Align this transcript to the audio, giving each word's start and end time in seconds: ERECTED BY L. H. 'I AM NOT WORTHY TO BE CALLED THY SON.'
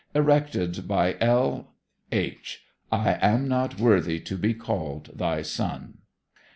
ERECTED 0.15 0.87
BY 0.87 1.15
L. 1.21 1.75
H. 2.11 2.65
'I 2.91 3.19
AM 3.21 3.47
NOT 3.47 3.79
WORTHY 3.79 4.19
TO 4.19 4.35
BE 4.35 4.55
CALLED 4.55 5.11
THY 5.13 5.43
SON.' 5.43 5.99